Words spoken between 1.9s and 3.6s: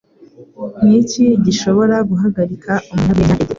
Guhagarika Umunyarwenya Eddie